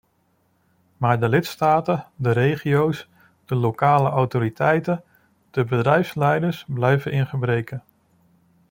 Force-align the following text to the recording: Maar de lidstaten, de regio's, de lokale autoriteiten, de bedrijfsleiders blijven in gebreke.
Maar 0.97 1.19
de 1.19 1.29
lidstaten, 1.29 2.05
de 2.15 2.31
regio's, 2.31 3.07
de 3.45 3.55
lokale 3.55 4.09
autoriteiten, 4.09 5.03
de 5.51 5.63
bedrijfsleiders 5.63 6.65
blijven 6.67 7.11
in 7.11 7.27
gebreke. 7.27 7.81